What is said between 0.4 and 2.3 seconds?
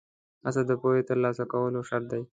هڅه د پوهې ترلاسه کولو شرط دی.